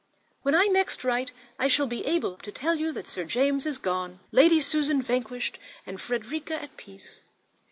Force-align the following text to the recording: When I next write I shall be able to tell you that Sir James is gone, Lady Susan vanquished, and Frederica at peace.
When 0.41 0.55
I 0.55 0.65
next 0.65 1.03
write 1.03 1.31
I 1.59 1.67
shall 1.67 1.85
be 1.85 2.03
able 2.07 2.35
to 2.37 2.51
tell 2.51 2.73
you 2.73 2.91
that 2.93 3.07
Sir 3.07 3.23
James 3.23 3.67
is 3.67 3.77
gone, 3.77 4.19
Lady 4.31 4.59
Susan 4.59 4.99
vanquished, 4.99 5.59
and 5.85 6.01
Frederica 6.01 6.59
at 6.59 6.75
peace. 6.75 7.21